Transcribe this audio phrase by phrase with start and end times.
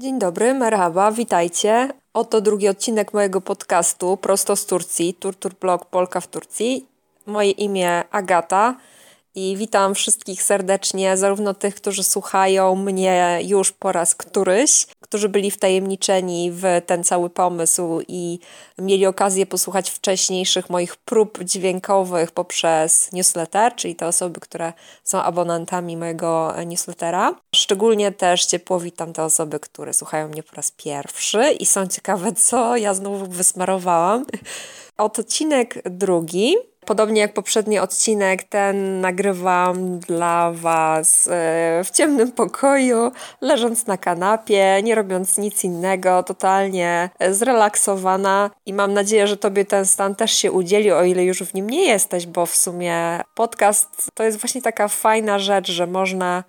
[0.00, 1.88] Dzień dobry, merhaba, witajcie.
[2.14, 6.86] Oto drugi odcinek mojego podcastu prosto z Turcji, Turtur Blog Polka w Turcji.
[7.26, 8.76] Moje imię Agata
[9.36, 15.50] i witam wszystkich serdecznie, zarówno tych, którzy słuchają mnie już po raz któryś, którzy byli
[15.50, 18.38] wtajemniczeni w ten cały pomysł i
[18.78, 24.72] mieli okazję posłuchać wcześniejszych moich prób dźwiękowych poprzez newsletter, czyli te osoby, które
[25.04, 27.34] są abonentami mojego newslettera.
[27.54, 32.32] Szczególnie też ciepło witam te osoby, które słuchają mnie po raz pierwszy i są ciekawe,
[32.32, 34.26] co ja znowu wysmarowałam.
[34.96, 36.54] Odcinek drugi
[36.86, 44.82] Podobnie jak poprzedni odcinek, ten nagrywam dla Was e, w ciemnym pokoju, leżąc na kanapie,
[44.82, 48.50] nie robiąc nic innego, totalnie zrelaksowana.
[48.66, 51.70] I mam nadzieję, że Tobie ten stan też się udzieli, o ile już w nim
[51.70, 56.44] nie jesteś, bo w sumie podcast to jest właśnie taka fajna rzecz, że można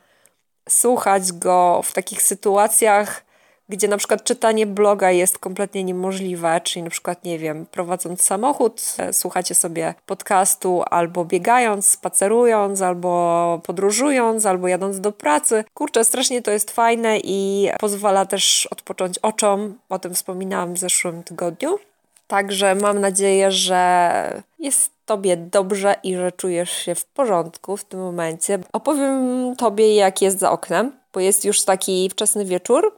[0.69, 3.27] słuchać go w takich sytuacjach,
[3.70, 8.81] gdzie na przykład czytanie bloga jest kompletnie niemożliwe, czyli na przykład, nie wiem, prowadząc samochód,
[8.97, 15.64] e, słuchacie sobie podcastu albo biegając, spacerując, albo podróżując, albo jadąc do pracy.
[15.73, 21.23] Kurczę, strasznie to jest fajne i pozwala też odpocząć oczom, o tym wspominałam w zeszłym
[21.23, 21.80] tygodniu.
[22.28, 28.00] Także mam nadzieję, że jest Tobie dobrze i że czujesz się w porządku w tym
[28.00, 28.59] momencie.
[28.73, 32.94] Opowiem Tobie, jak jest za oknem bo jest już taki wczesny wieczór.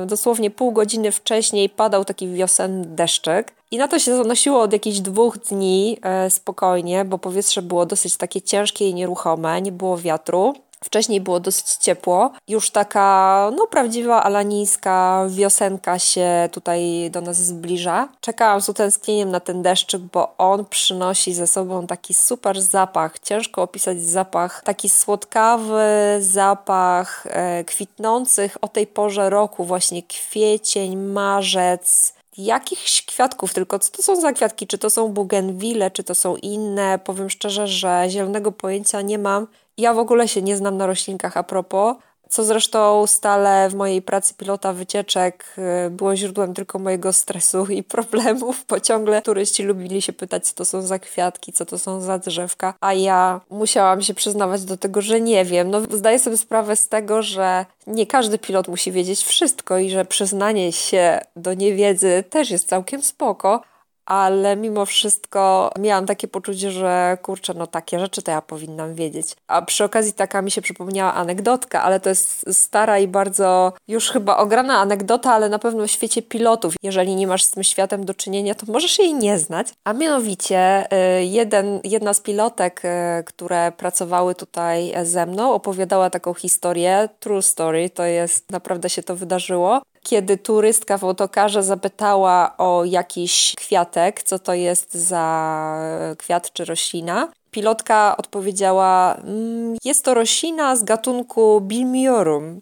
[0.00, 3.58] Yy, dosłownie pół godziny wcześniej padał taki wiosenny deszczyk.
[3.70, 8.16] I na to się zanosiło od jakichś dwóch dni e, spokojnie, bo powietrze było dosyć
[8.16, 10.54] takie ciężkie i nieruchome, nie było wiatru.
[10.84, 12.30] Wcześniej było dosyć ciepło.
[12.48, 18.08] Już taka, no, prawdziwa alanijska wiosenka się tutaj do nas zbliża.
[18.20, 23.18] Czekałam z utęsknieniem na ten deszczyk, bo on przynosi ze sobą taki super zapach.
[23.18, 24.62] Ciężko opisać zapach.
[24.64, 25.82] Taki słodkawy
[26.20, 34.02] zapach e, kwitnących o tej porze roku, właśnie kwiecień, marzec jakichś kwiatków, tylko co to
[34.02, 34.66] są za kwiatki?
[34.66, 36.98] Czy to są bugenwile, czy to są inne?
[37.04, 39.46] Powiem szczerze, że zielonego pojęcia nie mam.
[39.78, 41.96] Ja w ogóle się nie znam na roślinkach a propos,
[42.28, 45.54] co zresztą stale w mojej pracy pilota wycieczek
[45.86, 50.54] y, było źródłem tylko mojego stresu i problemów, bo ciągle turyści lubili się pytać, co
[50.54, 54.76] to są za kwiatki, co to są za drzewka, a ja musiałam się przyznawać do
[54.76, 55.70] tego, że nie wiem.
[55.70, 60.04] No, zdaję sobie sprawę z tego, że nie każdy pilot musi wiedzieć wszystko i że
[60.04, 63.62] przyznanie się do niewiedzy też jest całkiem spoko,
[64.08, 69.36] ale mimo wszystko miałam takie poczucie, że kurczę, no takie rzeczy to ja powinnam wiedzieć.
[69.46, 74.10] A przy okazji taka mi się przypomniała anegdotka, ale to jest stara i bardzo już
[74.10, 76.74] chyba ograna anegdota, ale na pewno w świecie pilotów.
[76.82, 79.68] Jeżeli nie masz z tym światem do czynienia, to możesz jej nie znać.
[79.84, 80.88] A mianowicie
[81.20, 87.42] y, jeden, jedna z pilotek, y, które pracowały tutaj ze mną, opowiadała taką historię, true
[87.42, 94.22] story, to jest, naprawdę się to wydarzyło, kiedy turystka w autokarze zapytała o jakiś kwiatek,
[94.22, 101.60] co to jest za kwiat czy roślina, pilotka odpowiedziała: mm, Jest to roślina z gatunku
[101.60, 102.60] Bilmiorum.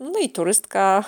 [0.00, 1.04] No i turystka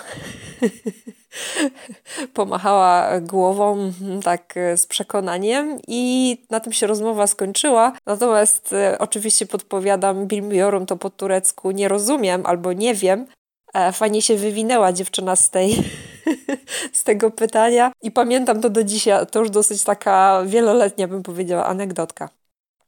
[2.33, 3.91] pomachała głową
[4.23, 7.93] tak z przekonaniem i na tym się rozmowa skończyła.
[8.05, 13.25] Natomiast e, oczywiście podpowiadam Bilmiorum to po turecku nie rozumiem albo nie wiem,
[13.93, 15.83] fajnie się wywinęła dziewczyna z tej
[16.93, 21.65] z tego pytania i pamiętam to do dzisiaj, to już dosyć taka wieloletnia bym powiedziała
[21.65, 22.29] anegdotka.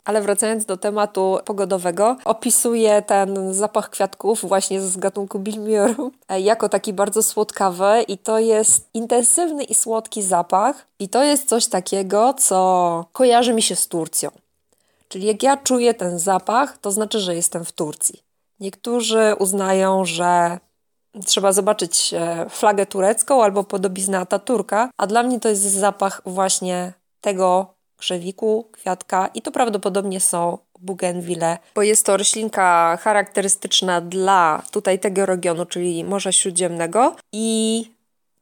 [0.06, 6.70] Ale wracając do tematu pogodowego, opisuję ten zapach kwiatków właśnie z gatunku Bilmioru e, jako
[6.70, 12.34] taki bardzo słodkawy i to jest intensywny i słodki zapach i to jest coś takiego,
[12.34, 14.30] co kojarzy mi się z Turcją.
[15.10, 18.24] Czyli jak ja czuję ten zapach, to znaczy, że jestem w Turcji.
[18.60, 20.60] Niektórzy uznają, że
[21.26, 26.94] trzeba zobaczyć e, flagę turecką albo podobiznę Ataturka, a dla mnie to jest zapach właśnie
[27.22, 35.00] tego krzewiku, kwiatka i to prawdopodobnie są bugenwille, bo jest to roślinka charakterystyczna dla tutaj
[35.00, 37.92] tego regionu, czyli Morza Śródziemnego i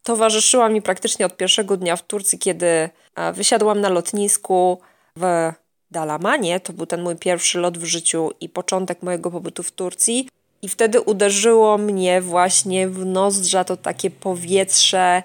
[0.04, 4.82] towarzyszyła mi praktycznie od pierwszego dnia w Turcji, kiedy e, wysiadłam na lotnisku
[5.16, 5.52] w
[5.92, 10.30] Dalamanie, to był ten mój pierwszy lot w życiu i początek mojego pobytu w Turcji.
[10.66, 15.24] I wtedy uderzyło mnie właśnie w nozdrza to takie powietrze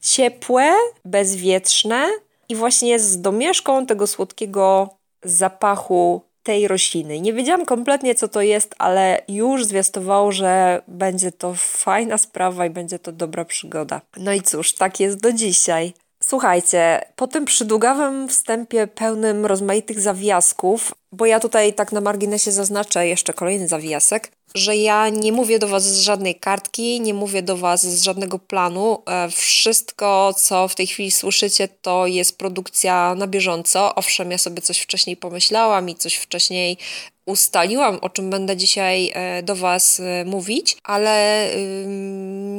[0.00, 0.72] ciepłe,
[1.04, 2.06] bezwietrzne
[2.48, 4.88] i właśnie z domieszką tego słodkiego
[5.24, 7.20] zapachu tej rośliny.
[7.20, 12.70] Nie wiedziałam kompletnie, co to jest, ale już zwiastowało, że będzie to fajna sprawa i
[12.70, 14.00] będzie to dobra przygoda.
[14.16, 15.92] No i cóż, tak jest do dzisiaj.
[16.22, 23.06] Słuchajcie, po tym przydługawym wstępie pełnym rozmaitych zawiasków, bo ja tutaj tak na marginesie zaznaczę
[23.06, 27.56] jeszcze kolejny zawiasek, że ja nie mówię do Was z żadnej kartki, nie mówię do
[27.56, 29.02] Was z żadnego planu.
[29.06, 33.94] E, wszystko, co w tej chwili słyszycie, to jest produkcja na bieżąco.
[33.94, 36.78] Owszem, ja sobie coś wcześniej pomyślałam i coś wcześniej
[37.26, 41.48] ustaliłam, o czym będę dzisiaj e, do Was e, mówić, ale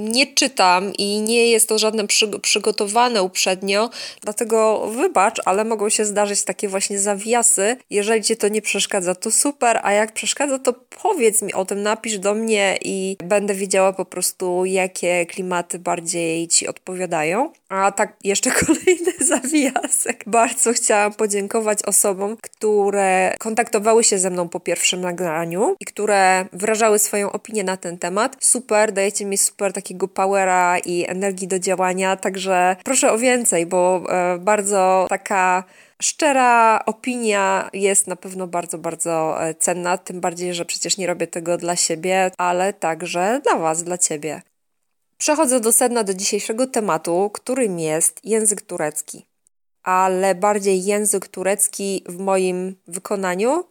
[0.10, 2.04] nie czytam i nie jest to żadne
[2.42, 3.90] przygotowane uprzednio,
[4.22, 7.78] dlatego wybacz, ale mogą się zdarzyć takie właśnie zawiasy.
[7.90, 11.84] Jeżeli Ci to nie przeszkadza, to super, a jak przeszkadza, to powiedz mi o tym,
[11.84, 17.52] napisz do mnie i będę wiedziała po prostu, jakie klimaty bardziej Ci odpowiadają.
[17.74, 20.24] A tak, jeszcze kolejny zawiasek.
[20.28, 27.00] Bardzo chciałam podziękować osobom, które kontaktowały się ze mną po pierwszym nagraniu i które wyrażały
[27.00, 28.38] swoją opinię na ten temat.
[28.40, 34.04] Super, dajecie mi super takiego powera i energii do działania, także proszę o więcej, bo
[34.10, 35.64] e, bardzo taka
[36.02, 41.28] szczera opinia jest na pewno bardzo, bardzo e, cenna, tym bardziej, że przecież nie robię
[41.28, 44.42] tego dla siebie, ale także dla Was, dla Ciebie.
[45.24, 49.26] Przechodzę do sedna do dzisiejszego tematu, którym jest język turecki.
[49.84, 53.64] Ale bardziej język turecki w moim wykonaniu,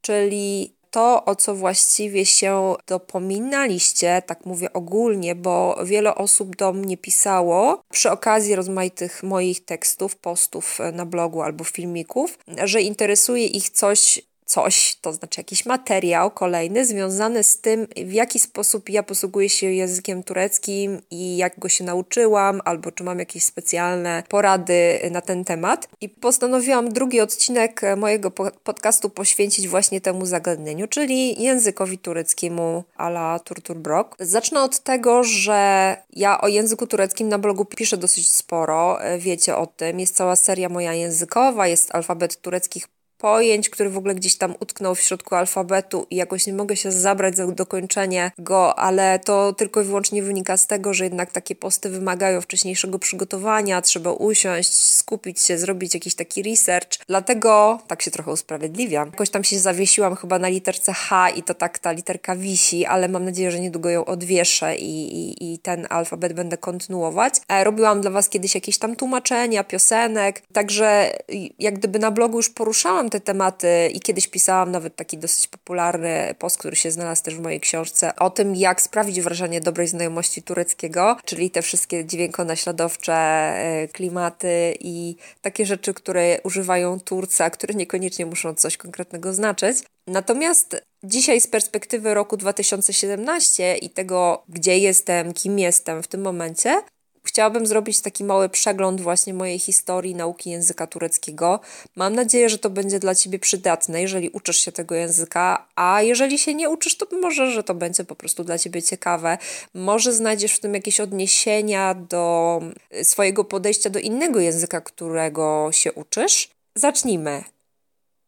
[0.00, 6.96] czyli to, o co właściwie się dopominaliście, tak mówię ogólnie, bo wiele osób do mnie
[6.96, 14.20] pisało przy okazji rozmaitych moich tekstów, postów na blogu albo filmików, że interesuje ich coś
[14.46, 19.66] coś, to znaczy jakiś materiał kolejny związany z tym, w jaki sposób ja posługuję się
[19.66, 25.44] językiem tureckim i jak go się nauczyłam, albo czy mam jakieś specjalne porady na ten
[25.44, 25.88] temat.
[26.00, 28.30] I postanowiłam drugi odcinek mojego
[28.64, 34.16] podcastu poświęcić właśnie temu zagadnieniu, czyli językowi tureckiemu a la Turturbrok.
[34.20, 39.66] Zacznę od tego, że ja o języku tureckim na blogu piszę dosyć sporo, wiecie o
[39.66, 40.00] tym.
[40.00, 42.88] Jest cała seria moja językowa, jest alfabet tureckich
[43.18, 46.92] pojęć, który w ogóle gdzieś tam utknął w środku alfabetu i jakoś nie mogę się
[46.92, 51.54] zabrać za dokończenie go, ale to tylko i wyłącznie wynika z tego, że jednak takie
[51.54, 56.88] posty wymagają wcześniejszego przygotowania, trzeba usiąść, skupić się, zrobić jakiś taki research.
[57.08, 59.08] Dlatego tak się trochę usprawiedliwiam.
[59.08, 63.08] Jakoś tam się zawiesiłam chyba na literce H i to tak ta literka wisi, ale
[63.08, 67.34] mam nadzieję, że niedługo ją odwieszę i, i, i ten alfabet będę kontynuować.
[67.48, 71.12] E, robiłam dla Was kiedyś jakieś tam tłumaczenia, piosenek, także
[71.58, 76.34] jak gdyby na blogu już poruszałam te tematy i kiedyś pisałam nawet taki dosyć popularny
[76.38, 80.42] post, który się znalazł też w mojej książce, o tym, jak sprawić wrażenie dobrej znajomości
[80.42, 87.74] tureckiego, czyli te wszystkie dźwiękonaśladowcze e, klimaty i takie rzeczy, które używają Turcy, a które
[87.74, 89.78] niekoniecznie muszą coś konkretnego znaczyć.
[90.06, 96.82] Natomiast dzisiaj z perspektywy roku 2017 i tego, gdzie jestem, kim jestem w tym momencie,
[97.26, 101.60] Chciałabym zrobić taki mały przegląd właśnie mojej historii nauki języka tureckiego.
[101.96, 106.38] Mam nadzieję, że to będzie dla Ciebie przydatne, jeżeli uczysz się tego języka, a jeżeli
[106.38, 109.38] się nie uczysz, to może, że to będzie po prostu dla Ciebie ciekawe.
[109.74, 112.60] Może znajdziesz w tym jakieś odniesienia do
[113.02, 116.48] swojego podejścia do innego języka, którego się uczysz.
[116.74, 117.44] Zacznijmy.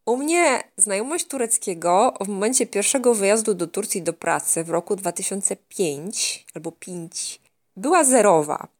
[0.07, 6.47] U mnie znajomość tureckiego w momencie pierwszego wyjazdu do Turcji do pracy w roku 2005
[6.55, 7.41] albo 5
[7.77, 8.76] była zerowa.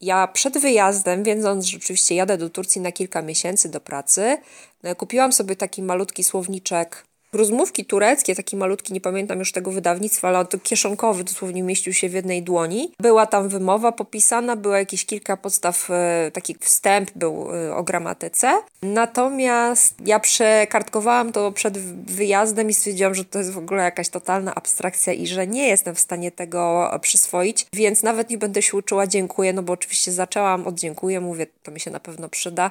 [0.00, 4.38] Ja przed wyjazdem, wiedząc, że oczywiście jadę do Turcji na kilka miesięcy do pracy,
[4.82, 10.28] no kupiłam sobie taki malutki słowniczek Rozmówki tureckie, taki malutki, nie pamiętam już tego wydawnictwa,
[10.28, 12.92] ale to kieszonkowy, dosłownie mieścił się w jednej dłoni.
[13.00, 18.62] Była tam wymowa popisana, było jakieś kilka podstaw, e, taki wstęp był e, o gramatyce.
[18.82, 24.54] Natomiast ja przekartkowałam to przed wyjazdem i stwierdziłam, że to jest w ogóle jakaś totalna
[24.54, 29.06] abstrakcja i że nie jestem w stanie tego przyswoić, więc nawet nie będę się uczyła
[29.06, 32.70] dziękuję, no bo oczywiście zaczęłam od dziękuję, mówię, to mi się na pewno przyda.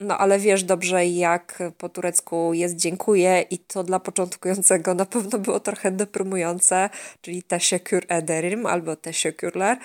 [0.00, 5.38] No ale wiesz dobrze, jak po turecku jest dziękuję i to dla początkującego na pewno
[5.38, 6.90] było trochę deprymujące,
[7.20, 9.76] czyli teşekkür ederim albo teşekkürler.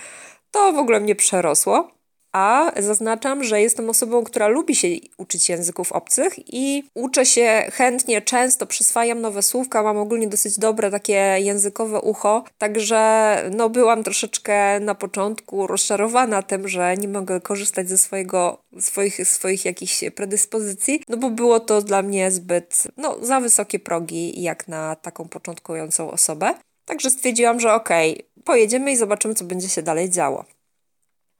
[0.52, 1.92] To w ogóle mnie przerosło
[2.34, 4.88] a zaznaczam, że jestem osobą, która lubi się
[5.18, 10.92] uczyć języków obcych i uczę się chętnie, często przyswajam nowe słówka, mam ogólnie dosyć dobre
[10.92, 17.90] takie językowe ucho, także no byłam troszeczkę na początku rozczarowana tym, że nie mogę korzystać
[17.90, 23.40] ze swojego, swoich, swoich jakichś predyspozycji, no bo było to dla mnie zbyt, no za
[23.40, 26.54] wysokie progi jak na taką początkującą osobę.
[26.86, 30.46] Także stwierdziłam, że okej, okay, pojedziemy i zobaczymy, co będzie się dalej działo.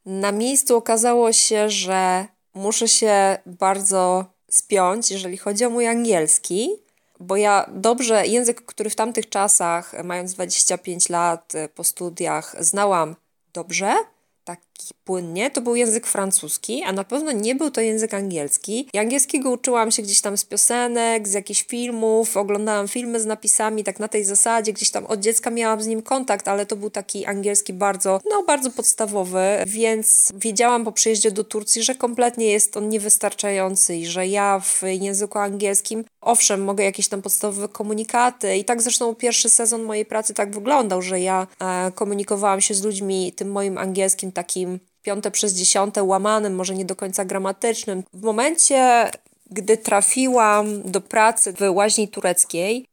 [0.06, 6.70] Na miejscu okazało się, że muszę się bardzo spiąć, jeżeli chodzi o mój angielski,
[7.20, 13.16] bo ja dobrze język, który w tamtych czasach, mając 25 lat po studiach, znałam
[13.52, 13.94] dobrze,
[15.04, 18.88] płynnie, to był język francuski, a na pewno nie był to język angielski.
[18.92, 23.84] I angielskiego uczyłam się gdzieś tam z piosenek, z jakichś filmów, oglądałam filmy z napisami,
[23.84, 26.90] tak na tej zasadzie, gdzieś tam od dziecka miałam z nim kontakt, ale to był
[26.90, 32.76] taki angielski bardzo, no bardzo podstawowy, więc wiedziałam po przyjeździe do Turcji, że kompletnie jest
[32.76, 38.64] on niewystarczający i że ja w języku angielskim, owszem, mogę jakieś tam podstawowe komunikaty i
[38.64, 43.32] tak zresztą pierwszy sezon mojej pracy tak wyglądał, że ja e, komunikowałam się z ludźmi
[43.36, 44.73] tym moim angielskim takim
[45.04, 48.02] piąte przez dziesiąte łamanym, może nie do końca gramatycznym.
[48.14, 49.10] W momencie,
[49.50, 52.86] gdy trafiłam do pracy w łaźni tureckiej,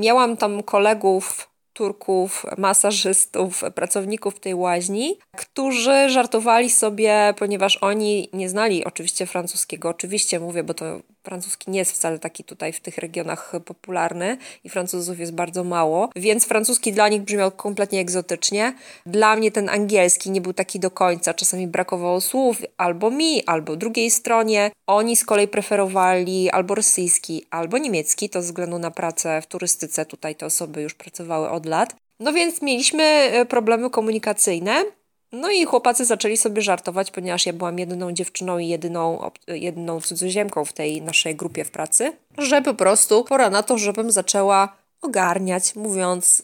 [0.00, 8.84] miałam tam kolegów Turków, masażystów, pracowników tej łaźni, którzy żartowali sobie, ponieważ oni nie znali
[8.84, 9.88] oczywiście francuskiego.
[9.88, 10.84] Oczywiście mówię, bo to
[11.28, 16.10] francuski nie jest wcale taki tutaj w tych regionach popularny i Francuzów jest bardzo mało,
[16.16, 18.74] więc francuski dla nich brzmiał kompletnie egzotycznie.
[19.06, 23.76] Dla mnie ten angielski nie był taki do końca, czasami brakowało słów albo mi, albo
[23.76, 24.70] drugiej stronie.
[24.86, 30.06] Oni z kolei preferowali albo rosyjski, albo niemiecki, to ze względu na pracę w turystyce,
[30.06, 31.96] tutaj te osoby już pracowały od lat.
[32.20, 34.84] No więc mieliśmy e, problemy komunikacyjne.
[35.32, 40.64] No i chłopacy zaczęli sobie żartować, ponieważ ja byłam jedyną dziewczyną i jedyną, jedyną cudzoziemką
[40.64, 45.76] w tej naszej grupie w pracy, że po prostu pora na to, żebym zaczęła ogarniać,
[45.76, 46.42] mówiąc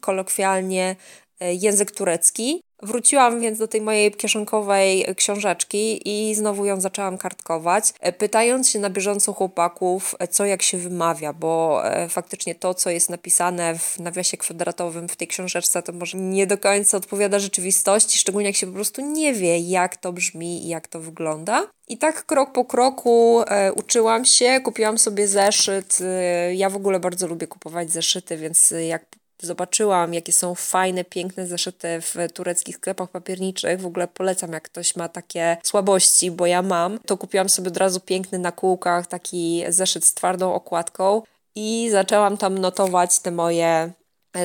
[0.00, 0.96] kolokwialnie,
[1.40, 2.62] e, język turecki.
[2.86, 8.78] Wróciłam więc do tej mojej kieszonkowej książeczki i znowu ją zaczęłam kartkować, e, pytając się
[8.78, 13.78] na bieżąco chłopaków, e, co jak się wymawia, bo e, faktycznie to, co jest napisane
[13.78, 18.56] w nawiasie kwadratowym w tej książeczce, to może nie do końca odpowiada rzeczywistości, szczególnie jak
[18.56, 21.66] się po prostu nie wie, jak to brzmi i jak to wygląda.
[21.88, 25.98] I tak krok po kroku e, uczyłam się, kupiłam sobie zeszyt.
[26.00, 29.04] E, ja w ogóle bardzo lubię kupować zeszyty, więc jak
[29.42, 33.80] zobaczyłam, jakie są fajne, piękne zeszyty w tureckich sklepach papierniczych.
[33.80, 36.98] W ogóle polecam, jak ktoś ma takie słabości, bo ja mam.
[36.98, 41.22] To kupiłam sobie od razu piękny na kółkach, taki zeszyt z twardą okładką
[41.54, 43.92] i zaczęłam tam notować te moje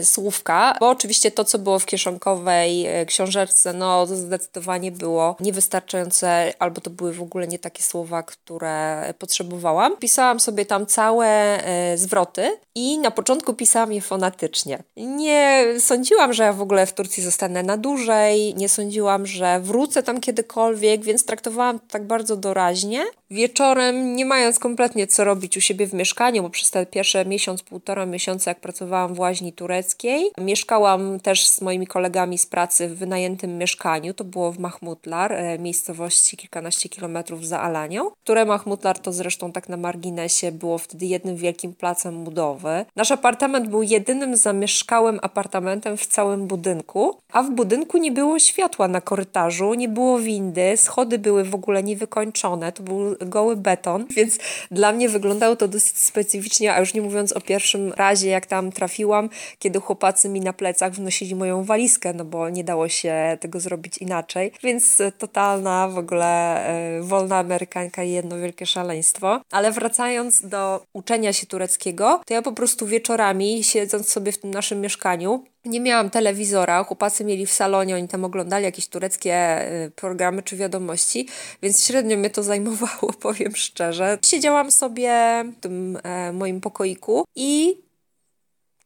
[0.03, 6.81] słówka, bo oczywiście to, co było w kieszonkowej e, książeczce, no zdecydowanie było niewystarczające, albo
[6.81, 9.98] to były w ogóle nie takie słowa, które potrzebowałam.
[9.98, 14.83] Pisałam sobie tam całe e, zwroty i na początku pisałam je fonatycznie.
[14.98, 20.03] Nie sądziłam, że ja w ogóle w Turcji zostanę na dłużej, nie sądziłam, że wrócę
[20.03, 23.05] tam kiedykolwiek, więc traktowałam to tak bardzo doraźnie.
[23.31, 27.63] Wieczorem, nie mając kompletnie co robić u siebie w mieszkaniu, bo przez te pierwsze miesiąc,
[27.63, 30.31] półtora miesiąca, jak pracowałam w łaźni tureckiej.
[30.38, 34.13] Mieszkałam też z moimi kolegami z pracy w wynajętym mieszkaniu.
[34.13, 39.69] To było w Mahmutlar, e, miejscowości kilkanaście kilometrów za Alanią, które Mahmutlar to zresztą tak
[39.69, 42.85] na marginesie było wtedy jednym wielkim placem budowy.
[42.95, 48.88] Nasz apartament był jedynym zamieszkałym apartamentem w całym budynku, a w budynku nie było światła
[48.88, 54.38] na korytarzu, nie było windy, schody były w ogóle niewykończone, to był goły beton, więc
[54.72, 58.72] dla mnie wyglądało to dosyć specyficznie, a już nie mówiąc o pierwszym razie, jak tam
[58.72, 63.60] trafiłam, kiedy chłopacy mi na plecach wnosili moją walizkę, no bo nie dało się tego
[63.60, 64.51] zrobić inaczej.
[64.63, 69.42] Więc totalna w ogóle e, wolna amerykanka i jedno wielkie szaleństwo.
[69.51, 74.51] Ale wracając do uczenia się tureckiego, to ja po prostu wieczorami, siedząc sobie w tym
[74.51, 79.91] naszym mieszkaniu, nie miałam telewizora, chłopacy mieli w salonie, oni tam oglądali jakieś tureckie e,
[79.96, 81.27] programy czy wiadomości,
[81.62, 84.18] więc średnio mnie to zajmowało, powiem szczerze.
[84.25, 85.12] Siedziałam sobie
[85.58, 87.77] w tym e, moim pokoiku i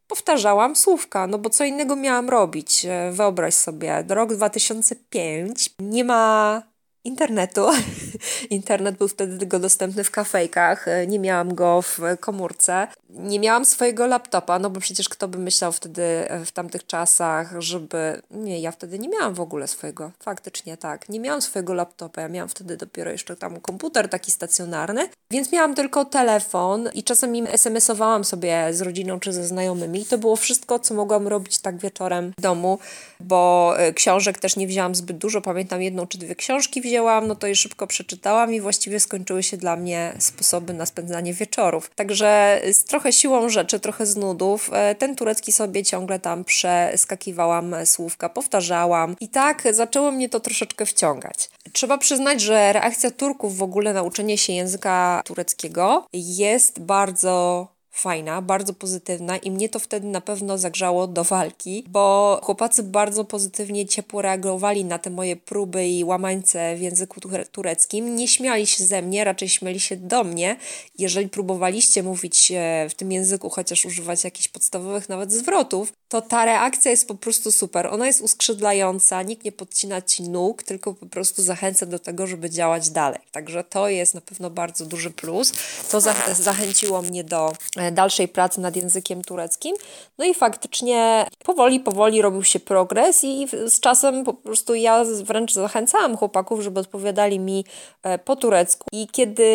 [0.07, 2.85] powtarzałam słówka, no bo co innego miałam robić.
[2.85, 6.61] E, wyobraź sobie, rok 2005, nie ma
[7.05, 7.67] internetu.
[8.49, 12.87] Internet był wtedy tylko dostępny w kafejkach, e, nie miałam go w komórce.
[13.09, 17.53] Nie miałam swojego laptopa, no bo przecież kto by myślał wtedy e, w tamtych czasach,
[17.59, 18.21] żeby.
[18.31, 20.11] Nie, ja wtedy nie miałam w ogóle swojego.
[20.19, 21.09] Faktycznie tak.
[21.09, 22.21] Nie miałam swojego laptopa.
[22.21, 27.35] Ja miałam wtedy dopiero jeszcze tam komputer taki stacjonarny, więc miałam tylko telefon i czasem
[27.35, 30.05] im SMS-owałam sobie z rodziną czy ze znajomymi.
[30.05, 32.79] To było wszystko, co mogłam robić tak wieczorem w domu,
[33.19, 35.41] bo e, książek też nie wzięłam zbyt dużo.
[35.41, 36.94] Pamiętam jedną czy dwie książki wzięłam,
[37.27, 41.89] no to je szybko przeczytałam i właściwie skończyły się dla mnie sposoby na spędzanie wieczorów.
[41.95, 47.75] Także z trochę siłą rzeczy, trochę z nudów, e, ten turecki sobie ciągle tam przeskakiwałam
[47.85, 51.49] słówka, powtarzałam i tak zaczęło mnie to troszeczkę wciągać.
[51.73, 58.41] Trzeba przyznać, że reakcja Turków w ogóle na uczenie się języka tureckiego jest bardzo fajna,
[58.41, 63.85] bardzo pozytywna i mnie to wtedy na pewno zagrzało do walki, bo chłopacy bardzo pozytywnie,
[63.85, 67.19] ciepło reagowali na te moje próby i łamańce w języku
[67.51, 68.15] tureckim.
[68.15, 70.57] Nie śmiali się ze mnie, raczej śmiali się do mnie.
[70.97, 76.45] Jeżeli próbowaliście mówić e, w tym języku, chociaż używać jakichś podstawowych nawet zwrotów, to ta
[76.45, 77.87] reakcja jest po prostu super.
[77.87, 82.49] Ona jest uskrzydlająca, nikt nie podcina ci nóg, tylko po prostu zachęca do tego, żeby
[82.49, 83.19] działać dalej.
[83.31, 85.53] Także to jest na pewno bardzo duży plus.
[85.91, 86.01] To
[86.33, 89.75] zachęciło mnie do e, dalszej pracy nad językiem tureckim.
[90.17, 95.53] No i faktycznie powoli, powoli robił się progres i z czasem po prostu ja wręcz
[95.53, 97.65] zachęcałam chłopaków, żeby odpowiadali mi
[98.03, 98.87] e, po turecku.
[98.91, 99.45] I kiedy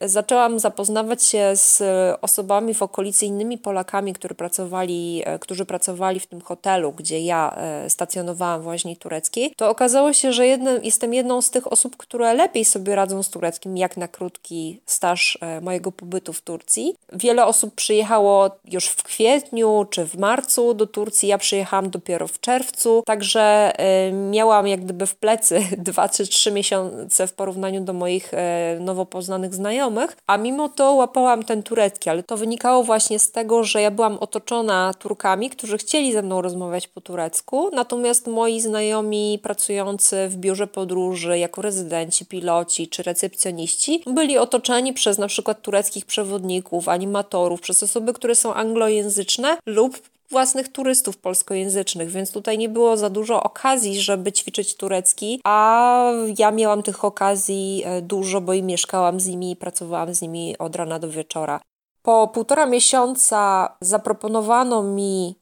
[0.00, 1.82] zaczęłam zapoznawać się z
[2.20, 7.56] osobami w okolicy, innymi Polakami, którzy pracowali, e, którzy pracowali w tym hotelu, gdzie ja
[7.88, 12.34] stacjonowałam w łaźni tureckiej, to okazało się, że jednym, jestem jedną z tych osób, które
[12.34, 16.94] lepiej sobie radzą z tureckim, jak na krótki staż mojego pobytu w Turcji.
[17.12, 22.40] Wiele osób przyjechało już w kwietniu czy w marcu do Turcji, ja przyjechałam dopiero w
[22.40, 23.72] czerwcu, także
[24.08, 28.36] y, miałam jak gdyby w plecy dwa czy trzy miesiące w porównaniu do moich y,
[28.80, 33.64] nowo poznanych znajomych, a mimo to łapałam ten turecki, ale to wynikało właśnie z tego,
[33.64, 39.38] że ja byłam otoczona Turkami, którzy chcieli ze mną rozmawiać po turecku, natomiast moi znajomi
[39.42, 46.06] pracujący w biurze podróży jako rezydenci, piloci czy recepcjoniści byli otoczeni przez na przykład tureckich
[46.06, 49.98] przewodników, animatorów, przez osoby, które są anglojęzyczne lub
[50.30, 56.50] własnych turystów polskojęzycznych, więc tutaj nie było za dużo okazji, żeby ćwiczyć turecki, a ja
[56.50, 60.76] miałam tych okazji e, dużo, bo i mieszkałam z nimi i pracowałam z nimi od
[60.76, 61.60] rana do wieczora.
[62.02, 65.38] Po półtora miesiąca zaproponowano mi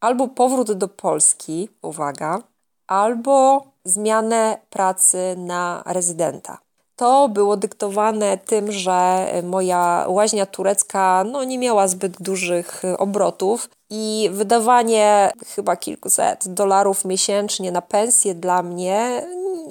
[0.00, 2.42] albo powrót do Polski, uwaga,
[2.86, 6.58] albo zmianę pracy na rezydenta
[7.00, 14.30] to było dyktowane tym, że moja łaźnia turecka no, nie miała zbyt dużych obrotów i
[14.32, 19.26] wydawanie chyba kilkuset dolarów miesięcznie na pensję dla mnie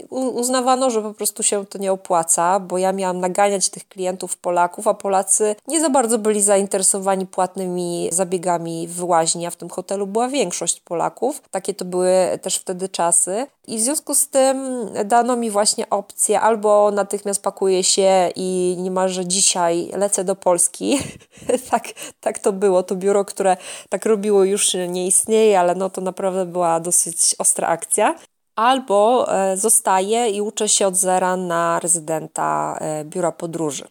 [0.10, 4.88] uznawano, że po prostu się to nie opłaca, bo ja miałam naganiać tych klientów Polaków,
[4.88, 10.08] a Polacy nie za bardzo byli zainteresowani płatnymi zabiegami w łaźni, a w tym hotelu
[10.08, 11.42] była większość Polaków.
[11.52, 13.48] Takie to były też wtedy czasy.
[13.68, 19.26] I w związku z tym dano mi właśnie opcję albo natychmiast pakuję się i niemalże
[19.26, 21.00] dzisiaj lecę do Polski.
[21.72, 21.84] tak,
[22.22, 22.84] tak to było.
[22.84, 23.58] To biuro, które
[23.90, 28.16] tak robiło już nie istnieje, ale no to naprawdę była dosyć ostra akcja
[28.60, 33.86] albo e, zostaję i uczę się od zera na rezydenta e, biura podróży.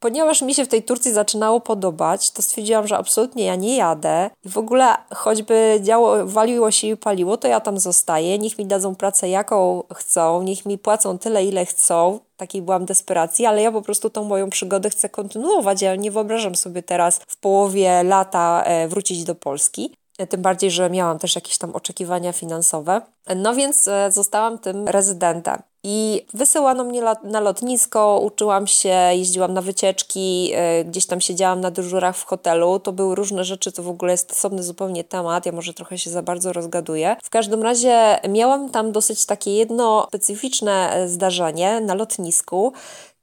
[0.00, 4.30] Ponieważ mi się w tej Turcji zaczynało podobać, to stwierdziłam, że absolutnie ja nie jadę
[4.44, 8.66] i w ogóle choćby działo, waliło się i paliło, to ja tam zostaję, niech mi
[8.66, 13.72] dadzą pracę jaką chcą, niech mi płacą tyle ile chcą, takiej byłam desperacji, ale ja
[13.72, 15.82] po prostu tą moją przygodę chcę kontynuować.
[15.82, 19.94] Ja nie wyobrażam sobie teraz w połowie lata e, wrócić do Polski.
[20.26, 23.02] Tym bardziej, że miałam też jakieś tam oczekiwania finansowe.
[23.36, 25.62] No więc e, zostałam tym rezydentem.
[25.84, 31.70] I wysyłano mnie na lotnisko, uczyłam się, jeździłam na wycieczki, e, gdzieś tam siedziałam na
[31.70, 32.78] dyżurach w hotelu.
[32.78, 35.46] To były różne rzeczy, to w ogóle jest osobny zupełnie temat.
[35.46, 37.16] Ja może trochę się za bardzo rozgaduję.
[37.22, 42.72] W każdym razie miałam tam dosyć takie jedno specyficzne e, zdarzenie na lotnisku,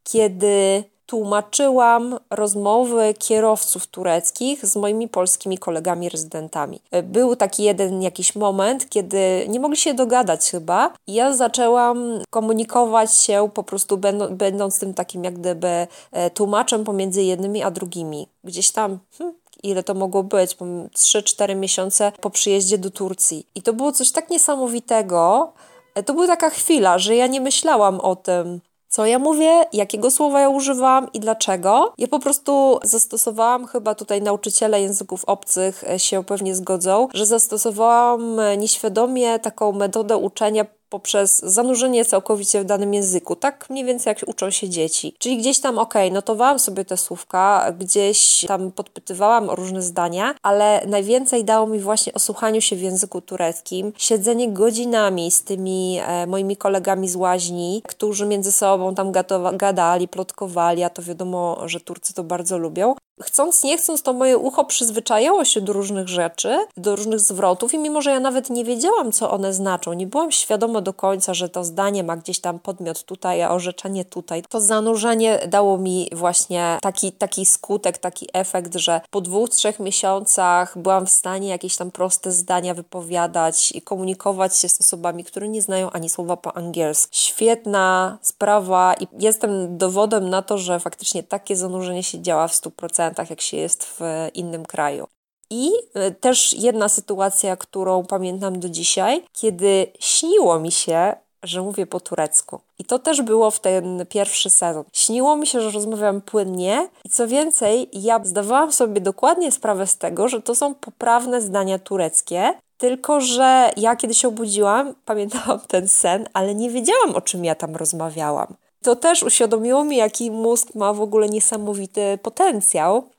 [0.03, 6.79] kiedy tłumaczyłam rozmowy kierowców tureckich z moimi polskimi kolegami rezydentami.
[7.03, 13.49] Był taki jeden jakiś moment, kiedy nie mogli się dogadać chyba ja zaczęłam komunikować się
[13.53, 13.97] po prostu
[14.31, 18.27] będąc tym takim jak gdyby e, tłumaczem pomiędzy jednymi a drugimi.
[18.43, 23.47] Gdzieś tam hmm, ile to mogło być, 3-4 miesiące po przyjeździe do Turcji.
[23.55, 25.53] I to było coś tak niesamowitego.
[25.95, 28.61] E, to była taka chwila, że ja nie myślałam o tym,
[28.95, 31.93] co ja mówię, jakiego słowa ja używam i dlaczego.
[31.97, 39.39] Ja po prostu zastosowałam, chyba tutaj nauczyciele języków obcych się pewnie zgodzą, że zastosowałam nieświadomie
[39.39, 44.69] taką metodę uczenia poprzez zanurzenie całkowicie w danym języku, tak mniej więcej jak uczą się
[44.69, 45.15] dzieci.
[45.19, 50.35] Czyli gdzieś tam, okej, okay, notowałam sobie te słówka, gdzieś tam podpytywałam o różne zdania,
[50.43, 55.99] ale najwięcej dało mi właśnie o słuchaniu się w języku tureckim, siedzenie godzinami z tymi
[56.01, 59.11] e, moimi kolegami z łaźni, którzy między sobą tam
[59.57, 64.37] gadali, plotkowali, a to wiadomo, że Turcy to bardzo lubią chcąc, nie chcąc, to moje
[64.37, 68.63] ucho przyzwyczajało się do różnych rzeczy, do różnych zwrotów i mimo, że ja nawet nie
[68.63, 72.59] wiedziałam, co one znaczą, nie byłam świadoma do końca, że to zdanie ma gdzieś tam
[72.59, 78.75] podmiot tutaj, a orzeczenie tutaj, to zanurzenie dało mi właśnie taki, taki skutek, taki efekt,
[78.75, 84.57] że po dwóch, trzech miesiącach byłam w stanie jakieś tam proste zdania wypowiadać i komunikować
[84.59, 87.09] się z osobami, które nie znają ani słowa po angielsku.
[87.11, 93.04] Świetna sprawa i jestem dowodem na to, że faktycznie takie zanurzenie się działa w 100%.
[93.05, 94.01] Akcentach, jak się jest w
[94.33, 95.07] innym kraju.
[95.49, 101.13] I e, też jedna sytuacja, którą pamiętam do dzisiaj, kiedy śniło mi się,
[101.43, 102.59] że mówię po turecku.
[102.79, 104.83] I to też było w ten pierwszy sezon.
[104.93, 109.97] Śniło mi się, że rozmawiam płynnie i co więcej, ja zdawałam sobie dokładnie sprawę z
[109.97, 115.87] tego, że to są poprawne zdania tureckie, tylko że ja kiedy się obudziłam, pamiętałam ten
[115.87, 118.55] sen, ale nie wiedziałam o czym ja tam rozmawiałam.
[118.85, 123.09] To też uświadomiło mi, jaki mózg ma w ogóle niesamowity potencjał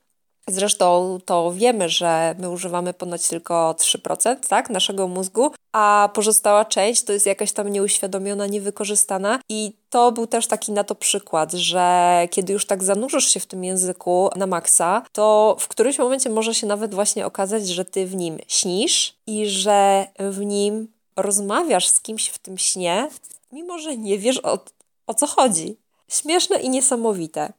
[0.49, 7.03] Zresztą to wiemy, że my używamy ponoć tylko 3% tak, naszego mózgu, a pozostała część
[7.03, 9.39] to jest jakaś tam nieuświadomiona, niewykorzystana.
[9.49, 13.45] I to był też taki na to przykład, że kiedy już tak zanurzysz się w
[13.45, 18.05] tym języku na maksa, to w którymś momencie może się nawet właśnie okazać, że ty
[18.05, 23.09] w nim śnisz i że w nim rozmawiasz z kimś w tym śnie,
[23.51, 24.59] mimo że nie wiesz o,
[25.07, 25.77] o co chodzi.
[26.07, 27.53] Śmieszne i niesamowite.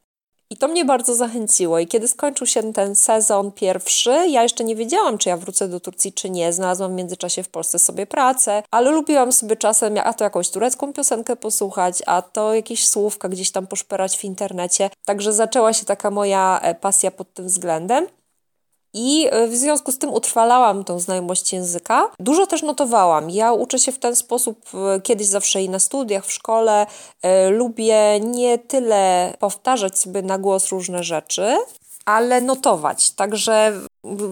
[0.50, 1.78] I to mnie bardzo zachęciło.
[1.78, 5.80] I kiedy skończył się ten sezon pierwszy, ja jeszcze nie wiedziałam, czy ja wrócę do
[5.80, 6.52] Turcji, czy nie.
[6.52, 10.92] Znalazłam w międzyczasie w Polsce sobie pracę, ale lubiłam sobie czasem, a to jakąś turecką
[10.92, 14.90] piosenkę posłuchać, a to jakieś słówka gdzieś tam poszperać w internecie.
[15.04, 18.06] Także zaczęła się taka moja e, pasja pod tym względem.
[18.94, 22.11] I e, w związku z tym utrwalałam tą znajomość języka.
[22.20, 23.31] Dużo też notowałam.
[23.31, 26.87] Ja uczę się w ten sposób e, kiedyś zawsze i na studiach, w szkole.
[27.22, 31.57] E, lubię nie tyle powtarzać sobie na głos różne rzeczy,
[32.08, 33.10] ale notować.
[33.10, 33.80] Także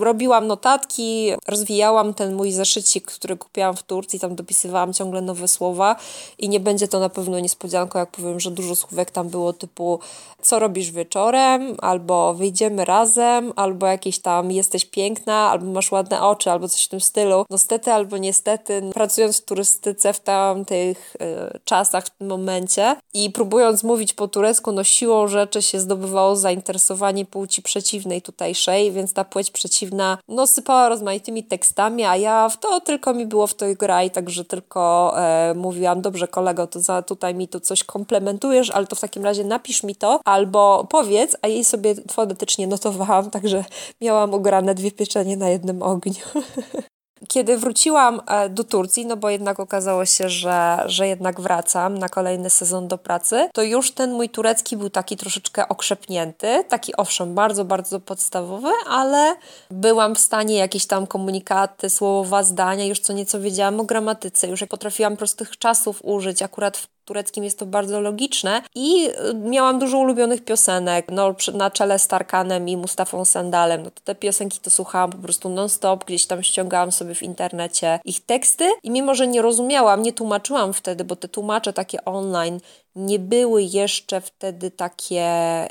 [0.01, 5.97] robiłam notatki, rozwijałam ten mój zeszycik, który kupiłam w Turcji, tam dopisywałam ciągle nowe słowa
[6.39, 10.01] i nie będzie to na pewno niespodzianką, jak powiem, że dużo słówek tam było typu
[10.43, 16.51] co robisz wieczorem, albo wyjdziemy razem, albo jakieś tam jesteś piękna, albo masz ładne oczy,
[16.51, 17.45] albo coś w tym stylu.
[17.51, 21.17] No stety albo niestety, pracując w turystyce w tamtych
[21.55, 26.37] y, czasach, w tym momencie i próbując mówić po turecku, no siłą rzeczy się zdobywało
[26.37, 32.57] zainteresowanie płci przeciwnej tutejszej, więc ta płeć przeciwna no sypała rozmaitymi tekstami, a ja w
[32.57, 37.03] to tylko mi było w to graj, także tylko e, mówiłam, dobrze kolego, to za
[37.03, 41.37] tutaj mi tu coś komplementujesz, ale to w takim razie napisz mi to, albo powiedz,
[41.43, 43.65] a jej sobie fonetycznie notowałam, także
[44.01, 46.25] miałam ugrane dwie pieczenie na jednym ogniu.
[47.29, 52.09] Kiedy wróciłam e, do Turcji, no bo jednak okazało się, że, że jednak wracam na
[52.09, 57.35] kolejny sezon do pracy, to już ten mój turecki był taki troszeczkę okrzepnięty, taki owszem,
[57.35, 59.37] bardzo, bardzo podstawowy, ale
[59.71, 64.61] byłam w stanie jakieś tam komunikaty, słowa, zdania, już co nieco wiedziałam o gramatyce, już
[64.61, 68.63] jak potrafiłam prostych czasów użyć, akurat w tureckim jest to bardzo logiczne.
[68.75, 73.91] I y, miałam dużo ulubionych piosenek, no na czele z Tarkanem i Mustafą Sandalem, no
[73.91, 78.27] to te piosenki to słuchałam po prostu non-stop, gdzieś tam ściągałam sobie w internecie ich
[78.27, 78.65] teksty.
[78.83, 82.61] I mimo, że nie rozumiałam, nie tłumaczyłam wtedy, bo te tłumacze takie online
[82.97, 85.25] nie były jeszcze wtedy takie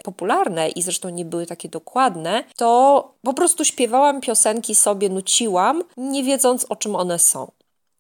[0.03, 6.23] popularne i zresztą nie były takie dokładne, to po prostu śpiewałam piosenki sobie, nuciłam, nie
[6.23, 7.51] wiedząc o czym one są.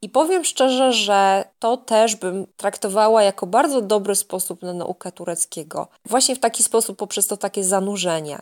[0.05, 5.87] I powiem szczerze, że to też bym traktowała jako bardzo dobry sposób na naukę tureckiego.
[6.05, 8.41] Właśnie w taki sposób, poprzez to takie zanurzenie.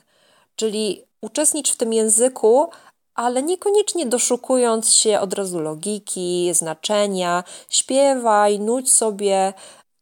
[0.56, 2.70] Czyli uczestnicz w tym języku,
[3.16, 9.54] ale niekoniecznie doszukując się od razu logiki, znaczenia, śpiewaj, nudź sobie.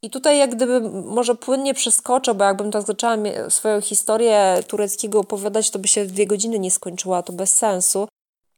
[0.02, 3.17] I tutaj jak gdyby może płynnie przeskoczę, bo jakbym tak zaczęła
[3.50, 8.08] swoją historię tureckiego opowiadać, to by się dwie godziny nie skończyła, to bez sensu.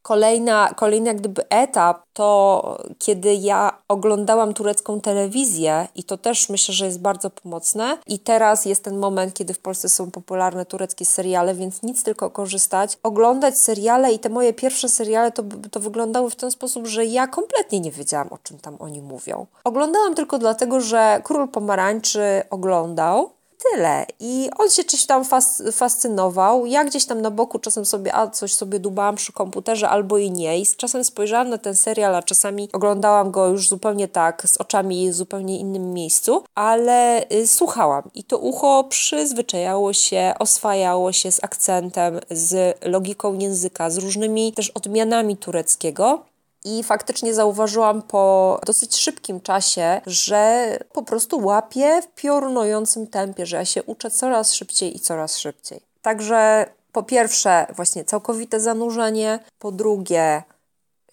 [0.03, 6.73] Kolejna, kolejny jak gdyby etap to, kiedy ja oglądałam turecką telewizję i to też myślę,
[6.73, 7.97] że jest bardzo pomocne.
[8.07, 12.29] I teraz jest ten moment, kiedy w Polsce są popularne tureckie seriale, więc nic tylko
[12.29, 12.97] korzystać.
[13.03, 17.27] Oglądać seriale i te moje pierwsze seriale to, to wyglądały w ten sposób, że ja
[17.27, 19.45] kompletnie nie wiedziałam, o czym tam oni mówią.
[19.63, 24.05] Oglądałam tylko dlatego, że Król Pomarańczy oglądał tyle.
[24.19, 26.65] I on się czymś tam fas fascynował.
[26.65, 30.31] Ja gdzieś tam na boku czasem sobie, a coś sobie dubałam przy komputerze albo i
[30.31, 30.59] nie.
[30.59, 35.11] I czasem spojrzałam na ten serial, a czasami oglądałam go już zupełnie tak, z oczami
[35.11, 38.09] w zupełnie innym miejscu, ale y, słuchałam.
[38.13, 44.69] I to ucho przyzwyczajało się, oswajało się z akcentem, z logiką języka, z różnymi też
[44.69, 46.32] odmianami tureckiego.
[46.65, 53.57] I faktycznie zauważyłam po dosyć szybkim czasie, że po prostu łapię w piorunującym tempie, że
[53.57, 55.81] ja się uczę coraz szybciej i coraz szybciej.
[56.01, 60.43] Także po pierwsze, właśnie całkowite zanurzenie, po drugie,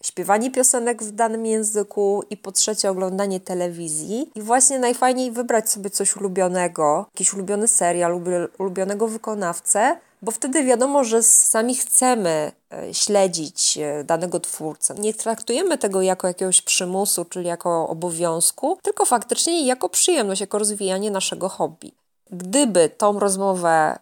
[0.03, 4.31] śpiewanie piosenek w danym języku i po trzecie oglądanie telewizji.
[4.35, 8.21] I właśnie najfajniej wybrać sobie coś ulubionego, jakiś ulubiony serial,
[8.57, 14.95] ulubionego wykonawcę, bo wtedy wiadomo, że sami chcemy e, śledzić e, danego twórcę.
[14.95, 21.11] Nie traktujemy tego jako jakiegoś przymusu, czyli jako obowiązku, tylko faktycznie jako przyjemność, jako rozwijanie
[21.11, 21.91] naszego hobby.
[22.31, 23.99] Gdyby tą rozmowę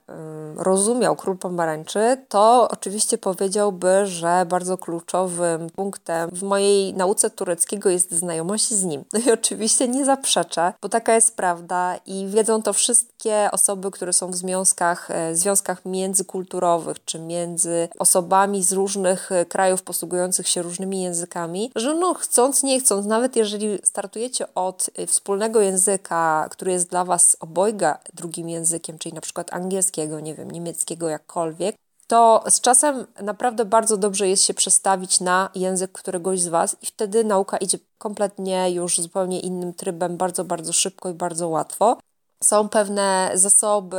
[0.56, 8.12] rozumiał król pomarańczy, to oczywiście powiedziałby, że bardzo kluczowym punktem w mojej nauce tureckiego jest
[8.12, 9.04] znajomość z nim.
[9.20, 14.14] No i oczywiście nie zaprzeczę, bo taka jest prawda i wiedzą to wszystkie osoby, które
[14.14, 20.62] są w związkach, e, związkach międzykulturowych, czy między osobami z różnych e, krajów posługujących się
[20.62, 26.90] różnymi językami, że no chcąc, nie chcąc, nawet jeżeli startujecie od wspólnego języka, który jest
[26.90, 31.76] dla Was obojga drugim językiem, czyli na przykład angielskiego, nie wiem, niemieckiego, jakkolwiek,
[32.10, 36.86] to z czasem naprawdę bardzo dobrze jest się przestawić na język któregoś z Was i
[36.86, 41.98] wtedy nauka idzie kompletnie już zupełnie innym trybem, bardzo, bardzo szybko i bardzo łatwo.
[42.44, 43.98] Są pewne zasoby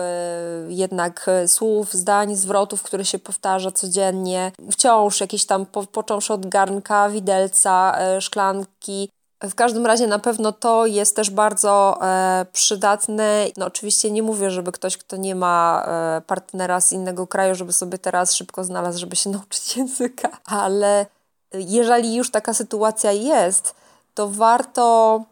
[0.69, 4.53] jednak słów, zdań, zwrotów, które się powtarza codziennie.
[4.73, 9.09] Wciąż jakieś tam, po, począwszy od garnka, widelca, e, szklanki,
[9.43, 13.47] w każdym razie na pewno to jest też bardzo e, przydatne.
[13.57, 17.73] No oczywiście nie mówię, żeby ktoś, kto nie ma e, partnera z innego kraju, żeby
[17.73, 21.07] sobie teraz szybko znalazł, żeby się nauczyć języka, ale
[21.55, 23.75] jeżeli już taka sytuacja jest,
[24.15, 25.25] to warto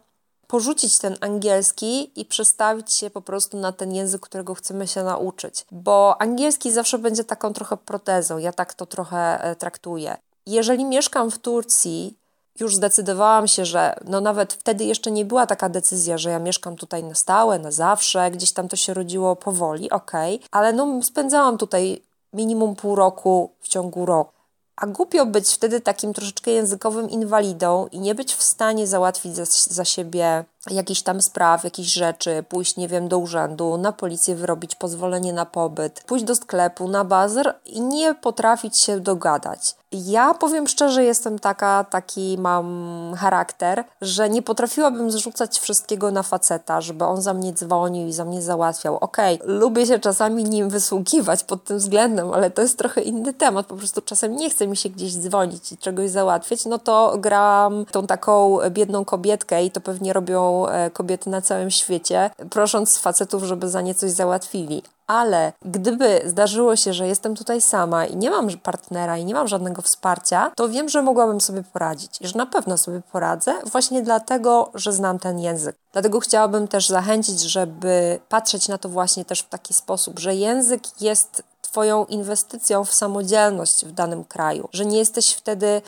[0.46, 5.66] porzucić ten angielski i przestawić się po prostu na ten język, którego chcemy się nauczyć.
[5.72, 10.16] Bo angielski zawsze będzie taką trochę protezą, ja tak to trochę e, traktuję.
[10.46, 12.17] Jeżeli mieszkam w Turcji,
[12.60, 16.76] już zdecydowałam się, że no nawet wtedy jeszcze nie była taka decyzja, że ja mieszkam
[16.76, 20.48] tutaj na stałe, na zawsze, gdzieś tam to się rodziło powoli, okej, okay.
[20.50, 24.32] ale no spędzałam tutaj minimum pół roku w ciągu roku.
[24.76, 29.44] A głupio być wtedy takim troszeczkę językowym inwalidą i nie być w stanie załatwić za,
[29.74, 34.74] za siebie jakichś tam spraw, jakichś rzeczy, pójść, nie wiem, do urzędu, na policję wyrobić
[34.74, 39.78] pozwolenie na pobyt, pójść do sklepu, na bazar i nie potrafić się dogadać.
[39.92, 46.80] Ja powiem szczerze, jestem taka, taki mam charakter, że nie potrafiłabym zrzucać wszystkiego na faceta,
[46.80, 48.96] żeby on za mnie dzwonił i za mnie załatwiał.
[48.96, 53.34] Okej, okay, lubię się czasami nim wysługiwać pod tym względem, ale to jest trochę inny
[53.34, 53.66] temat.
[53.66, 57.84] Po prostu czasem nie chce mi się gdzieś dzwonić i czegoś załatwiać, no to gram
[57.90, 63.44] tą taką biedną kobietkę i to pewnie robią e, kobiety na całym świecie, prosząc facetów,
[63.44, 68.30] żeby za nie coś załatwili ale gdyby zdarzyło się, że jestem tutaj sama i nie
[68.30, 72.38] mam partnera i nie mam żadnego wsparcia, to wiem, że mogłabym sobie poradzić i że
[72.38, 75.76] na pewno sobie poradzę, właśnie dlatego, że znam ten język.
[75.92, 81.00] Dlatego chciałabym też zachęcić, żeby patrzeć na to właśnie też w taki sposób, że język
[81.00, 85.82] jest Twoją inwestycją w samodzielność w danym kraju, że nie jesteś wtedy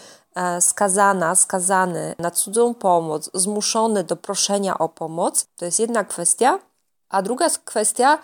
[0.60, 5.46] skazana, skazany na cudzą pomoc, zmuszony do proszenia o pomoc.
[5.56, 6.58] To jest jedna kwestia.
[7.08, 8.18] A druga kwestia,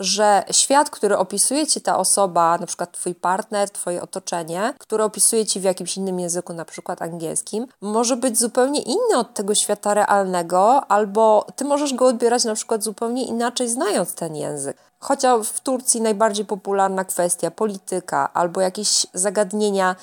[0.00, 5.46] że świat, który opisuje ci ta osoba, na przykład twój partner, twoje otoczenie, które opisuje
[5.46, 9.94] ci w jakimś innym języku, na przykład angielskim, może być zupełnie inny od tego świata
[9.94, 14.76] realnego, albo ty możesz go odbierać na przykład zupełnie inaczej, znając ten język.
[14.98, 19.96] Chociaż w Turcji najbardziej popularna kwestia polityka albo jakieś zagadnienia,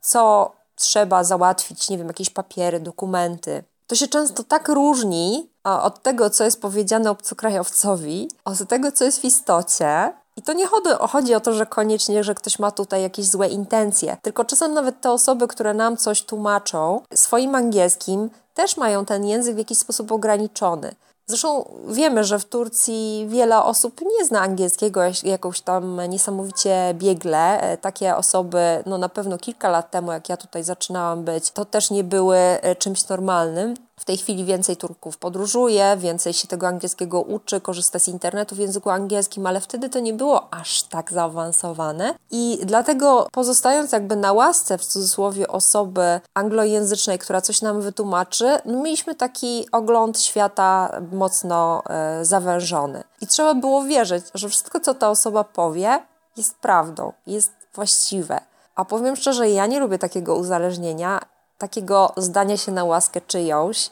[0.00, 6.30] co trzeba załatwić, nie wiem, jakieś papiery, dokumenty, to się często tak różni od tego,
[6.30, 10.12] co jest powiedziane obcokrajowcowi, od tego, co jest w istocie.
[10.36, 13.48] I to nie chodzi, chodzi o to, że koniecznie, że ktoś ma tutaj jakieś złe
[13.48, 19.24] intencje, tylko czasem nawet te osoby, które nam coś tłumaczą swoim angielskim, też mają ten
[19.24, 20.94] język w jakiś sposób ograniczony.
[21.26, 27.60] Zresztą wiemy, że w Turcji wiele osób nie zna angielskiego jakoś tam niesamowicie biegle.
[27.60, 31.64] E, takie osoby, no na pewno kilka lat temu, jak ja tutaj zaczynałam być, to
[31.64, 33.74] też nie były e, czymś normalnym.
[34.00, 38.58] W tej chwili więcej Turków podróżuje, więcej się tego angielskiego uczy, korzysta z internetu w
[38.58, 42.14] języku angielskim, ale wtedy to nie było aż tak zaawansowane.
[42.30, 48.82] I dlatego pozostając jakby na łasce w cudzysłowie osoby anglojęzycznej, która coś nam wytłumaczy, no
[48.82, 53.04] mieliśmy taki ogląd świata mocno e, zawężony.
[53.20, 56.02] I trzeba było wierzyć, że wszystko, co ta osoba powie,
[56.36, 58.40] jest prawdą, jest właściwe.
[58.74, 61.20] A powiem szczerze, ja nie lubię takiego uzależnienia
[61.64, 63.90] takiego zdania się na łaskę czyjąś.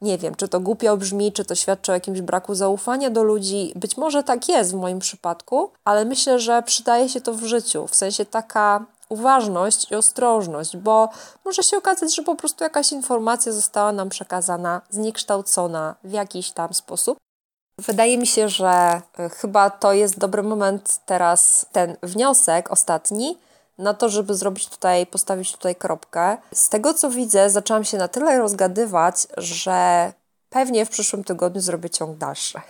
[0.00, 3.72] Nie wiem, czy to głupio brzmi, czy to świadczy o jakimś braku zaufania do ludzi.
[3.76, 7.86] Być może tak jest w moim przypadku, ale myślę, że przydaje się to w życiu.
[7.86, 11.08] W sensie taka uważność i ostrożność, bo
[11.44, 16.74] może się okazać, że po prostu jakaś informacja została nam przekazana, zniekształcona w jakiś tam
[16.74, 17.18] sposób.
[17.78, 23.38] Wydaje mi się, że e, chyba to jest dobry moment teraz, ten wniosek ostatni,
[23.80, 26.36] na to, żeby zrobić tutaj, postawić tutaj kropkę.
[26.54, 30.12] Z tego co widzę, zaczęłam się na tyle rozgadywać, że
[30.50, 32.60] pewnie w przyszłym tygodniu zrobię ciąg dalszy.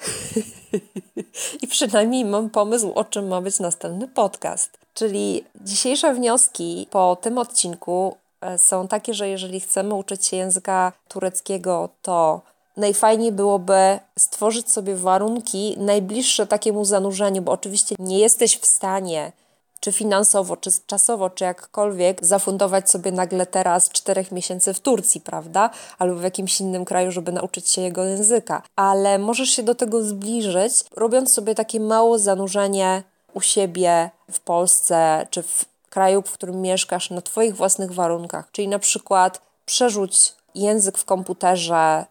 [1.62, 4.78] I przynajmniej mam pomysł, o czym ma być następny podcast.
[4.94, 10.92] Czyli dzisiejsze wnioski po tym odcinku e, są takie, że jeżeli chcemy uczyć się języka
[11.08, 12.40] tureckiego, to
[12.76, 19.32] najfajniej byłoby stworzyć sobie warunki najbliższe takiemu zanurzeniu, bo oczywiście nie jesteś w stanie
[19.80, 25.70] czy finansowo, czy czasowo, czy jakkolwiek zafundować sobie nagle teraz czterech miesięcy w Turcji, prawda?
[25.98, 28.62] Albo w jakimś innym kraju, żeby nauczyć się jego języka.
[28.76, 33.02] Ale możesz się do tego zbliżyć, robiąc sobie takie małe zanurzenie
[33.34, 38.48] u siebie w Polsce, czy w kraju, w którym mieszkasz, na Twoich własnych warunkach.
[38.52, 42.04] Czyli na przykład przerzuć język w komputerze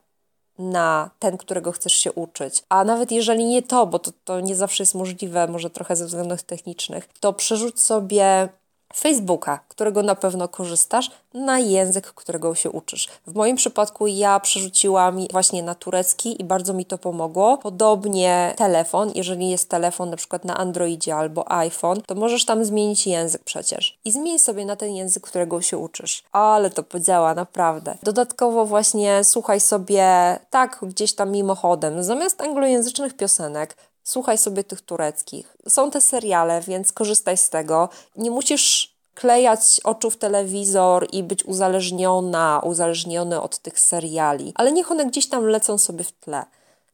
[0.59, 2.63] na ten, którego chcesz się uczyć.
[2.69, 6.05] A nawet jeżeli nie to, bo to, to nie zawsze jest możliwe, może trochę ze
[6.05, 8.49] względów technicznych, to przerzuć sobie
[8.95, 13.07] Facebooka, którego na pewno korzystasz, na język, którego się uczysz.
[13.27, 17.57] W moim przypadku ja przerzuciłam właśnie na turecki i bardzo mi to pomogło.
[17.57, 23.07] Podobnie telefon, jeżeli jest telefon na przykład na Androidzie albo iPhone, to możesz tam zmienić
[23.07, 23.99] język przecież.
[24.05, 26.23] I zmień sobie na ten język, którego się uczysz.
[26.31, 27.97] Ale to podziała naprawdę.
[28.03, 33.75] Dodatkowo właśnie słuchaj sobie tak gdzieś tam mimochodem, zamiast anglojęzycznych piosenek,
[34.09, 35.57] słuchaj sobie tych tureckich.
[35.67, 37.89] Są te seriale, więc korzystaj z tego.
[38.15, 44.91] Nie musisz klejać oczu w telewizor i być uzależniona, uzależniony od tych seriali, ale niech
[44.91, 46.45] one gdzieś tam lecą sobie w tle.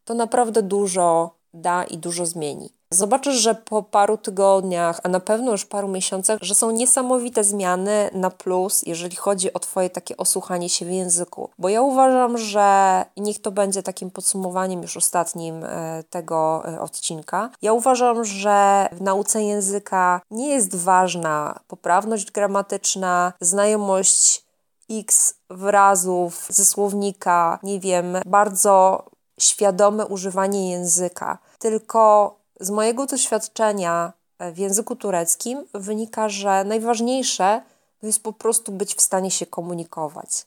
[0.05, 2.69] To naprawdę dużo da i dużo zmieni.
[2.91, 8.09] Zobaczysz, że po paru tygodniach, a na pewno już paru miesiącach, że są niesamowite zmiany
[8.13, 11.49] na plus, jeżeli chodzi o Twoje takie osłuchanie się w języku.
[11.57, 17.49] Bo ja uważam, że niech to będzie takim podsumowaniem już ostatnim e, tego e, odcinka.
[17.61, 24.45] Ja uważam, że w nauce języka nie jest ważna poprawność gramatyczna, znajomość
[24.91, 29.05] x wyrazów ze słownika, nie wiem, bardzo
[29.39, 37.61] świadome używanie języka, tylko z mojego doświadczenia w języku tureckim wynika, że najważniejsze
[38.01, 40.45] to jest po prostu być w stanie się komunikować.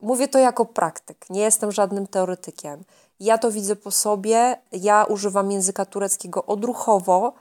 [0.00, 2.84] Mówię to jako praktyk, nie jestem żadnym teoretykiem.
[3.20, 7.32] Ja to widzę po sobie, ja używam języka tureckiego odruchowo,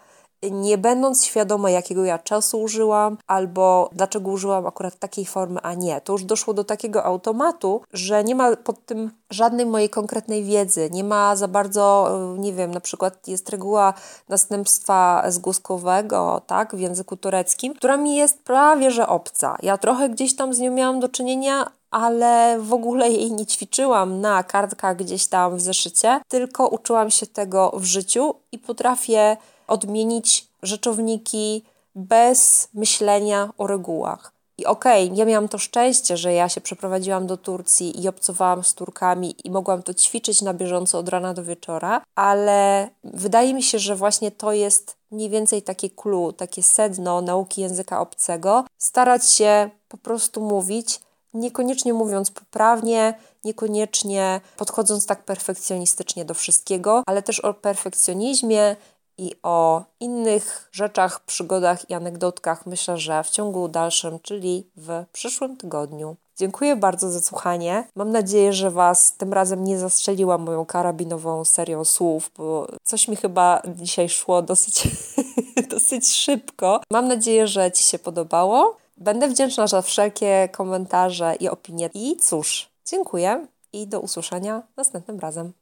[0.44, 6.02] nie będąc świadoma, jakiego ja czasu użyłam, albo dlaczego użyłam akurat takiej formy, a nie.
[6.02, 10.90] To już doszło do takiego automatu, że nie ma pod tym żadnej mojej konkretnej wiedzy,
[10.92, 13.94] nie ma za bardzo, e, nie wiem, na przykład jest reguła
[14.30, 19.58] następstwa zgłoskowego, tak, w języku tureckim, która mi jest prawie że obca.
[19.62, 24.22] Ja trochę gdzieś tam z nią miałam do czynienia, ale w ogóle jej nie ćwiczyłam
[24.22, 29.38] na kartkach gdzieś tam w zeszycie, tylko uczyłam się tego w życiu i potrafię
[29.70, 31.64] odmienić rzeczowniki
[31.96, 34.32] bez myślenia o regułach.
[34.58, 38.64] I okej, okay, ja miałam to szczęście, że ja się przeprowadziłam do Turcji i obcowałam
[38.64, 43.64] z Turkami i mogłam to ćwiczyć na bieżąco od rana do wieczora, ale wydaje mi
[43.64, 48.66] się, że właśnie to jest mniej więcej takie clue, takie sedno nauki języka obcego.
[48.78, 51.00] Starać się po prostu mówić,
[51.34, 58.76] niekoniecznie mówiąc poprawnie, niekoniecznie podchodząc tak perfekcjonistycznie do wszystkiego, ale też o perfekcjonizmie
[59.20, 65.58] i o innych rzeczach, przygodach i anegdotkach myślę, że w ciągu dalszym, czyli w przyszłym
[65.58, 66.16] tygodniu.
[66.38, 67.88] Dziękuję bardzo za słuchanie.
[67.96, 73.16] Mam nadzieję, że Was tym razem nie zastrzeliłam moją karabinową serią słów, bo coś mi
[73.16, 74.88] chyba dzisiaj szło dosyć,
[75.72, 76.82] dosyć szybko.
[76.92, 78.78] Mam nadzieję, że Ci się podobało.
[78.98, 81.90] Będę wdzięczna za wszelkie komentarze i opinie.
[81.94, 85.54] I cóż, dziękuję i do usłyszenia następnym razem.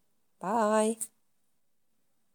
[0.41, 1.16] Bye!